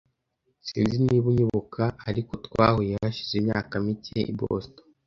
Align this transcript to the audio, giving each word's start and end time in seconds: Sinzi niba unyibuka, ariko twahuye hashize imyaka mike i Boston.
Sinzi 0.67 0.95
niba 1.05 1.25
unyibuka, 1.31 1.83
ariko 2.09 2.31
twahuye 2.45 2.93
hashize 3.03 3.33
imyaka 3.41 3.73
mike 3.85 4.19
i 4.31 4.33
Boston. 4.39 4.85